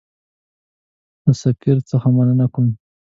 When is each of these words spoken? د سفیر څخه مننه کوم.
د 1.23 1.25
سفیر 1.41 1.77
څخه 1.89 2.07
مننه 2.17 2.45
کوم. 2.53 2.67